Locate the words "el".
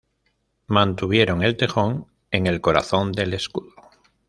1.43-1.57, 2.47-2.59